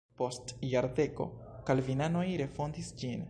Post 0.19 0.53
jarcento 0.69 1.27
kalvinanoj 1.69 2.27
refondis 2.43 2.93
ĝin. 3.03 3.19